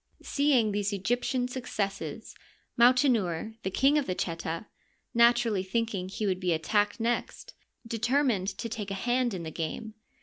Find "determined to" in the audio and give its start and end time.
7.85-8.67